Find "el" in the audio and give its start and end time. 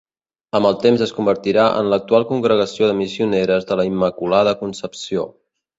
0.69-0.77